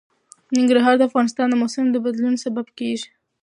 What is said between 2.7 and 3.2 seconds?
کېږي.